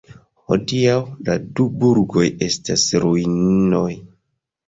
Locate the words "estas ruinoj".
2.47-3.87